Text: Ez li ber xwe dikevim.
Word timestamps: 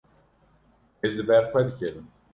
Ez 1.05 1.11
li 1.17 1.23
ber 1.27 1.43
xwe 1.51 1.61
dikevim. 1.67 2.07